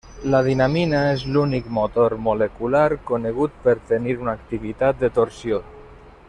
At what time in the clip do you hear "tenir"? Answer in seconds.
3.93-4.17